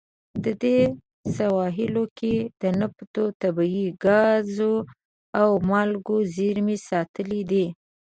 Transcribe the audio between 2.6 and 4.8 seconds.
د نفتو، طبیعي ګازو